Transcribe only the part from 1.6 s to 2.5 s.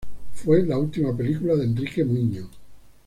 Enrique Muiño.